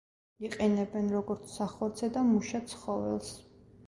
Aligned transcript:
იყენებენ 0.47 1.11
როგორც 1.15 1.51
სახორცე 1.57 2.09
და 2.15 2.23
მუშა 2.31 2.63
ცხოველს. 2.73 3.29